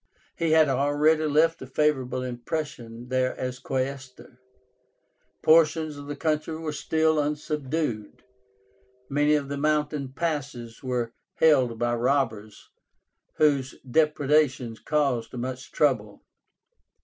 He 0.35 0.49
had 0.53 0.67
already 0.67 1.25
left 1.27 1.61
a 1.61 1.67
favorable 1.67 2.23
impression 2.23 3.09
there 3.09 3.37
as 3.37 3.59
Quaestor. 3.59 4.39
Portions 5.43 5.95
of 5.95 6.07
the 6.07 6.15
country 6.15 6.57
were 6.57 6.71
still 6.73 7.19
unsubdued. 7.19 8.23
Many 9.09 9.35
of 9.35 9.47
the 9.47 9.57
mountain 9.57 10.09
passes 10.11 10.81
were 10.81 11.13
held 11.35 11.77
by 11.77 11.93
robbers, 11.93 12.71
whose 13.35 13.75
depredations 13.81 14.79
caused 14.79 15.33
much 15.35 15.71
trouble. 15.71 16.23